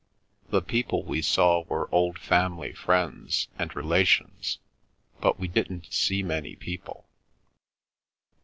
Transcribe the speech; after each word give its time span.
The 0.49 0.63
people 0.63 1.03
we 1.03 1.21
saw 1.21 1.61
were 1.65 1.87
old 1.93 2.17
family 2.17 2.73
friends, 2.73 3.49
and 3.59 3.75
relations, 3.75 4.57
but 5.19 5.39
we 5.39 5.47
didn't 5.47 5.93
see 5.93 6.23
many 6.23 6.55
people. 6.55 7.07